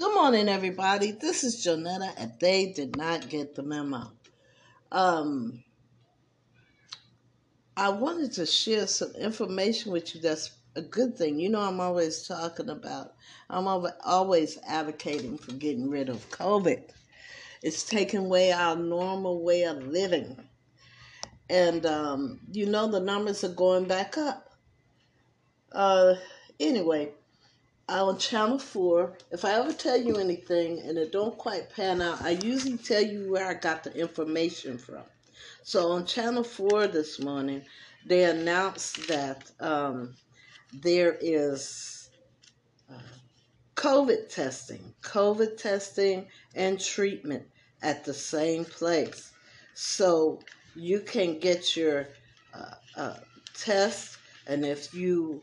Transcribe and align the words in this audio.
Good 0.00 0.14
morning, 0.14 0.48
everybody. 0.48 1.10
This 1.10 1.44
is 1.44 1.62
Jonetta, 1.62 2.14
and 2.16 2.32
they 2.40 2.72
did 2.72 2.96
not 2.96 3.28
get 3.28 3.54
the 3.54 3.62
memo. 3.62 4.10
Um, 4.90 5.62
I 7.76 7.90
wanted 7.90 8.32
to 8.32 8.46
share 8.46 8.86
some 8.86 9.14
information 9.14 9.92
with 9.92 10.14
you 10.14 10.22
that's 10.22 10.52
a 10.74 10.80
good 10.80 11.18
thing. 11.18 11.38
You 11.38 11.50
know, 11.50 11.60
I'm 11.60 11.80
always 11.80 12.26
talking 12.26 12.70
about, 12.70 13.12
I'm 13.50 13.68
always 13.68 14.56
advocating 14.66 15.36
for 15.36 15.52
getting 15.52 15.90
rid 15.90 16.08
of 16.08 16.30
COVID. 16.30 16.82
It's 17.62 17.84
taking 17.84 18.20
away 18.20 18.52
our 18.52 18.76
normal 18.76 19.44
way 19.44 19.64
of 19.64 19.86
living. 19.86 20.34
And, 21.50 21.84
um, 21.84 22.40
you 22.50 22.64
know, 22.64 22.90
the 22.90 23.00
numbers 23.00 23.44
are 23.44 23.48
going 23.48 23.84
back 23.84 24.16
up. 24.16 24.48
Uh, 25.70 26.14
anyway, 26.58 27.10
on 27.98 28.18
channel 28.18 28.58
4 28.58 29.12
if 29.30 29.44
i 29.44 29.52
ever 29.52 29.72
tell 29.72 30.00
you 30.00 30.16
anything 30.16 30.80
and 30.80 30.96
it 30.96 31.12
don't 31.12 31.36
quite 31.38 31.74
pan 31.74 32.00
out 32.00 32.22
i 32.22 32.30
usually 32.30 32.76
tell 32.78 33.02
you 33.02 33.30
where 33.30 33.46
i 33.48 33.54
got 33.54 33.82
the 33.84 33.94
information 33.94 34.78
from. 34.78 35.02
So 35.62 35.92
on 35.92 36.06
channel 36.06 36.44
4 36.44 36.86
this 36.86 37.18
morning 37.20 37.62
they 38.06 38.24
announced 38.24 39.08
that 39.08 39.50
um, 39.60 40.14
there 40.72 41.18
is 41.20 42.10
uh, 42.90 42.98
covid 43.74 44.28
testing 44.28 44.94
covid 45.02 45.56
testing 45.56 46.26
and 46.54 46.80
treatment 46.80 47.44
at 47.82 48.04
the 48.04 48.14
same 48.14 48.64
place. 48.64 49.32
So 49.74 50.40
you 50.74 51.00
can 51.00 51.38
get 51.38 51.76
your 51.76 52.08
uh, 52.54 52.74
uh, 52.96 53.16
test 53.54 54.18
and 54.46 54.64
if 54.64 54.94
you 54.94 55.42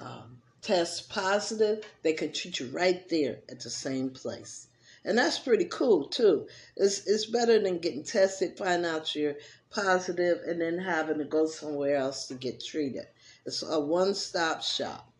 um, 0.00 0.38
test 0.62 1.08
positive, 1.08 1.84
they 2.02 2.12
can 2.12 2.32
treat 2.32 2.60
you 2.60 2.66
right 2.66 3.08
there 3.08 3.38
at 3.48 3.60
the 3.60 3.70
same 3.70 4.10
place. 4.10 4.66
And 5.04 5.16
that's 5.16 5.38
pretty 5.38 5.64
cool 5.64 6.08
too. 6.08 6.48
It's 6.76 7.06
it's 7.06 7.26
better 7.26 7.58
than 7.58 7.78
getting 7.78 8.04
tested, 8.04 8.58
find 8.58 8.84
out 8.84 9.14
you're 9.14 9.36
positive, 9.70 10.42
and 10.46 10.60
then 10.60 10.78
having 10.78 11.18
to 11.18 11.24
go 11.24 11.46
somewhere 11.46 11.96
else 11.96 12.26
to 12.26 12.34
get 12.34 12.62
treated. 12.64 13.06
It's 13.46 13.62
a 13.62 13.80
one-stop 13.80 14.62
shop. 14.62 15.10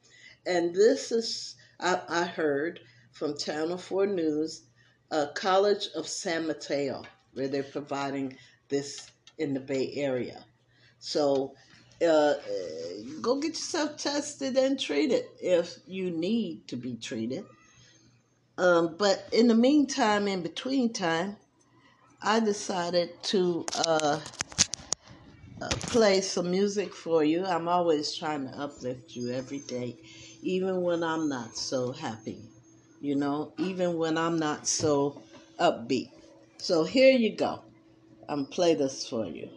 And 0.44 0.74
this 0.74 1.12
is 1.12 1.54
I, 1.80 2.00
I 2.08 2.24
heard 2.24 2.80
from 3.12 3.38
Channel 3.38 3.78
4 3.78 4.06
News, 4.06 4.62
uh, 5.10 5.26
College 5.34 5.88
of 5.94 6.08
San 6.08 6.46
Mateo, 6.46 7.04
where 7.32 7.48
they're 7.48 7.62
providing 7.62 8.36
this 8.68 9.10
in 9.38 9.54
the 9.54 9.60
Bay 9.60 9.92
Area. 9.94 10.44
So 10.98 11.54
uh, 12.02 12.34
go 13.20 13.40
get 13.40 13.48
yourself 13.50 13.96
tested 13.96 14.56
and 14.56 14.78
treated 14.78 15.24
if 15.40 15.76
you 15.86 16.10
need 16.10 16.68
to 16.68 16.76
be 16.76 16.94
treated. 16.96 17.44
Um, 18.56 18.96
but 18.98 19.28
in 19.32 19.48
the 19.48 19.54
meantime, 19.54 20.26
in 20.28 20.42
between 20.42 20.92
time, 20.92 21.36
I 22.20 22.40
decided 22.40 23.10
to 23.24 23.64
uh, 23.86 24.20
uh, 25.60 25.68
play 25.68 26.20
some 26.20 26.50
music 26.50 26.92
for 26.94 27.22
you. 27.22 27.44
I'm 27.44 27.68
always 27.68 28.14
trying 28.14 28.48
to 28.48 28.58
uplift 28.58 29.14
you 29.14 29.30
every 29.32 29.60
day, 29.60 29.96
even 30.42 30.82
when 30.82 31.04
I'm 31.04 31.28
not 31.28 31.56
so 31.56 31.92
happy, 31.92 32.38
you 33.00 33.14
know, 33.14 33.52
even 33.58 33.96
when 33.96 34.18
I'm 34.18 34.38
not 34.38 34.66
so 34.66 35.22
upbeat. 35.60 36.10
So 36.58 36.84
here 36.84 37.16
you 37.16 37.36
go. 37.36 37.62
I'm 38.28 38.46
play 38.46 38.74
this 38.74 39.08
for 39.08 39.26
you. 39.26 39.48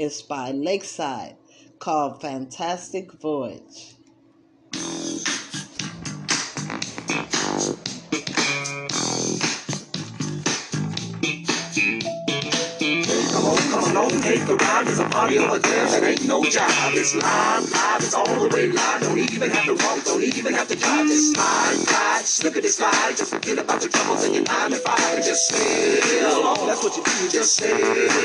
It's 0.00 0.22
by 0.22 0.52
Lakeside 0.52 1.34
called 1.80 2.20
Fantastic 2.20 3.14
Voyage. 3.14 3.97
Take 14.06 14.46
a 14.46 14.54
ride. 14.54 14.86
There's 14.86 14.98
a 14.98 15.08
party 15.08 15.38
over 15.38 15.58
there 15.58 15.86
that 15.86 16.02
ain't 16.04 16.26
no 16.26 16.44
job. 16.44 16.70
It's 16.94 17.14
live, 17.14 17.72
live, 17.72 18.02
it's 18.02 18.14
all 18.14 18.26
the 18.26 18.48
way 18.54 18.68
live. 18.68 19.02
Don't 19.02 19.18
even 19.18 19.50
have 19.50 19.64
to 19.66 19.74
walk, 19.74 20.04
don't 20.04 20.22
even 20.22 20.54
have 20.54 20.68
to 20.68 20.76
drive. 20.76 21.06
Just 21.06 21.34
slide, 21.34 22.24
slip 22.24 22.56
it, 22.56 22.68
slide. 22.68 23.16
Just 23.16 23.32
forget 23.32 23.58
about 23.58 23.82
your 23.82 23.90
troubles 23.90 24.24
and 24.24 24.34
your 24.34 24.44
nine 24.44 24.70
to 24.70 24.76
five 24.76 25.24
just 25.24 25.48
stay 25.48 26.20
alone. 26.20 26.66
That's 26.66 26.82
what 26.84 26.96
you 26.96 27.02
do, 27.02 27.28
just 27.28 27.56
stay 27.56 27.72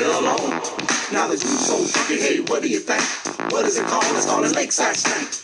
alone. 0.04 0.60
Now 1.12 1.28
the 1.28 1.34
you 1.34 1.58
so 1.58 1.76
funky, 1.76 2.20
hey, 2.20 2.40
what 2.40 2.62
do 2.62 2.68
you 2.68 2.80
think? 2.80 3.02
What 3.52 3.64
is 3.64 3.76
it 3.78 3.86
called? 3.86 4.04
It's 4.16 4.26
called 4.26 4.44
a 4.44 4.50
lakeside 4.50 4.96
stank. 4.96 5.43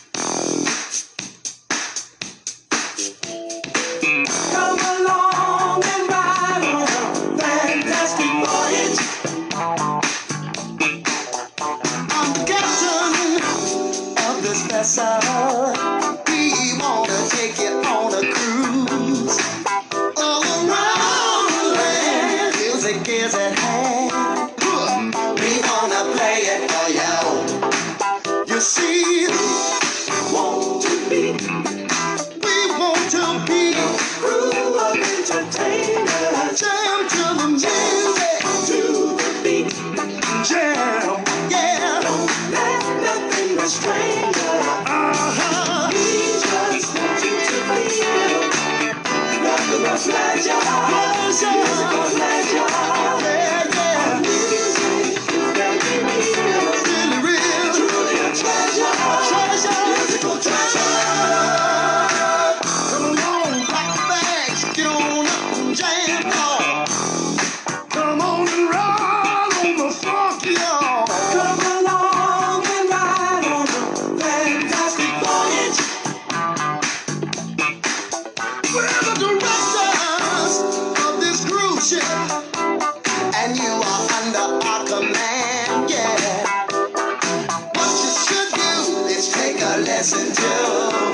Come 90.03 90.17
along, 90.17 90.91
pack 90.91 91.10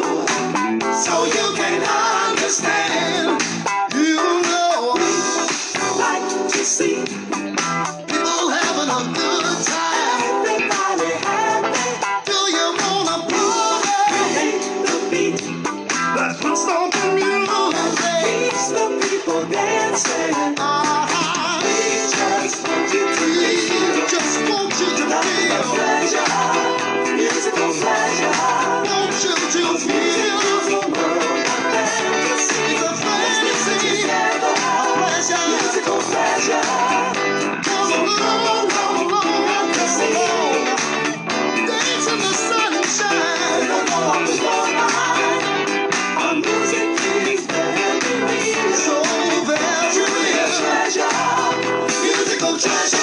your 52.66 52.97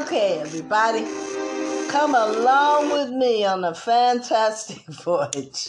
Okay, 0.00 0.38
everybody, 0.38 1.04
come 1.90 2.14
along 2.14 2.92
with 2.92 3.10
me 3.10 3.44
on 3.44 3.62
a 3.62 3.74
fantastic 3.74 4.82
voyage. 4.88 5.68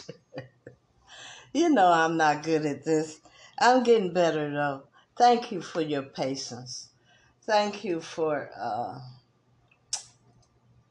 you 1.53 1.69
know 1.69 1.91
I'm 1.91 2.15
not 2.15 2.41
good 2.41 2.65
at 2.65 2.85
this. 2.85 3.19
I'm 3.59 3.83
getting 3.83 4.13
better 4.13 4.49
though. 4.49 4.83
Thank 5.17 5.51
you 5.51 5.61
for 5.61 5.81
your 5.81 6.03
patience. 6.03 6.91
Thank 7.45 7.83
you 7.83 7.99
for, 7.99 8.49
uh, 8.57 8.97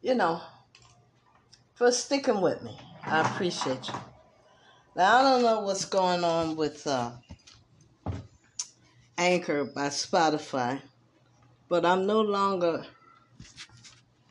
you 0.02 0.14
know, 0.14 0.43
for 1.73 1.90
sticking 1.90 2.43
with 2.43 2.62
me. 2.62 2.79
I 3.02 3.23
appreciate 3.23 3.88
you. 3.88 3.94
Now, 4.94 5.17
I 5.17 5.23
don't 5.23 5.43
know 5.43 5.61
what's 5.61 5.87
going 5.87 6.23
on 6.23 6.55
with 6.55 6.87
uh, 6.87 7.12
Anchor 9.17 9.64
by 9.64 9.87
Spotify, 9.87 10.82
but 11.70 11.87
I'm 11.87 12.06
no 12.06 12.20
longer 12.20 12.84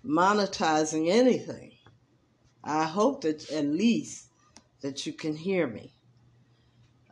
monetizing 0.05 1.09
anything. 1.09 1.71
I 2.63 2.83
hope 2.83 3.21
that 3.21 3.49
at 3.51 3.65
least 3.65 4.27
that 4.81 5.05
you 5.05 5.13
can 5.13 5.35
hear 5.35 5.67
me. 5.67 5.93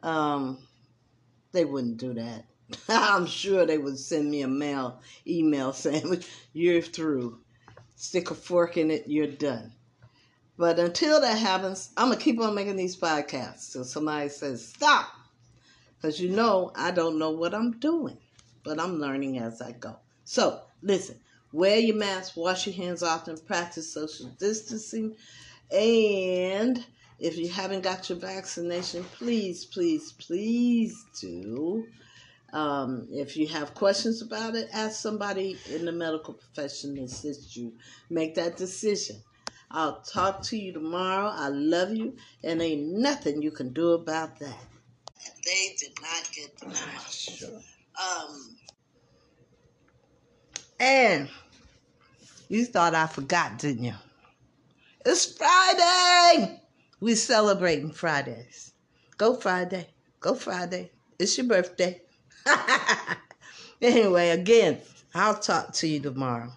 Um, 0.04 0.60
they 1.52 1.66
wouldn't 1.66 1.98
do 1.98 2.14
that. 2.14 2.46
I'm 2.90 3.26
sure 3.26 3.66
they 3.66 3.78
would 3.78 3.98
send 3.98 4.30
me 4.30 4.42
a 4.42 4.48
mail 4.48 5.02
email 5.28 5.74
saying 5.74 6.24
you're 6.54 6.82
through. 6.82 7.40
Stick 7.96 8.32
a 8.32 8.36
fork 8.36 8.78
in 8.78 8.92
it, 8.92 9.06
you're 9.08 9.28
done. 9.28 9.74
But 10.58 10.78
until 10.80 11.22
that 11.22 11.38
happens, 11.38 11.90
I'm 11.98 12.10
gonna 12.10 12.20
keep 12.20 12.40
on 12.40 12.56
making 12.56 12.76
these 12.76 12.98
podcasts 12.98 13.72
till 13.72 13.84
somebody 13.84 14.30
says 14.30 14.66
stop. 14.66 15.08
Because 15.96 16.20
you 16.20 16.30
know 16.30 16.72
I 16.76 16.92
don't 16.92 17.20
know 17.20 17.32
what 17.32 17.54
I'm 17.54 17.80
doing. 17.80 18.18
But 18.64 18.80
I'm 18.80 19.00
learning 19.00 19.40
as 19.40 19.62
I 19.62 19.72
go. 19.72 19.98
So 20.26 20.62
listen, 20.82 21.20
wear 21.52 21.78
your 21.78 21.96
mask, 21.96 22.36
wash 22.38 22.68
your 22.68 22.76
hands 22.76 23.04
often, 23.04 23.38
practice 23.38 23.94
social 23.94 24.28
distancing, 24.40 25.16
and 25.72 26.84
if 27.20 27.38
you 27.38 27.50
haven't 27.50 27.82
got 27.82 28.10
your 28.10 28.18
vaccination, 28.18 29.04
please, 29.04 29.66
please, 29.66 30.14
please 30.14 31.06
do. 31.20 31.86
Um, 32.54 33.08
if 33.12 33.38
you 33.38 33.48
have 33.48 33.76
questions 33.76 34.22
about 34.22 34.56
it, 34.56 34.70
ask 34.74 35.00
somebody 35.00 35.58
in 35.70 35.86
the 35.86 35.92
medical 35.92 36.34
profession 36.34 36.96
to 36.96 37.04
assist 37.04 37.56
you. 37.56 37.74
Make 38.10 38.36
that 38.36 38.58
decision. 38.58 39.18
I'll 39.70 40.02
talk 40.02 40.42
to 40.44 40.58
you 40.58 40.74
tomorrow. 40.74 41.28
I 41.28 41.50
love 41.50 41.94
you, 41.96 42.16
and 42.44 42.62
ain't 42.62 42.88
nothing 42.88 43.42
you 43.42 43.52
can 43.52 43.72
do 43.72 43.92
about 43.92 44.40
that. 44.40 44.58
They 45.46 45.76
did 45.78 45.92
not 46.02 46.30
get 46.34 46.58
the 46.58 46.66
memo. 46.68 47.00
Sure. 47.10 47.50
Um, 47.50 48.56
and 50.80 51.30
you 52.48 52.66
thought 52.66 52.96
I 52.96 53.08
forgot, 53.08 53.60
didn't 53.60 53.84
you? 53.84 53.94
It's 55.06 55.38
Friday. 55.38 56.62
We're 57.00 57.16
celebrating 57.16 57.92
Fridays. 57.92 58.74
Go 59.18 59.36
Friday. 59.36 59.88
Go 60.20 60.36
Friday. 60.36 60.92
It's 61.18 61.38
your 61.38 61.48
birthday. 61.48 62.02
anyway, 63.82 64.30
again, 64.30 64.80
I'll 65.14 65.40
talk 65.40 65.74
to 65.74 65.88
you 65.88 66.00
tomorrow. 66.00 66.52